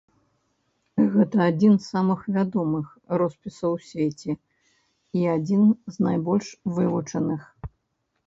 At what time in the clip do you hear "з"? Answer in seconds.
1.81-1.85, 5.93-6.07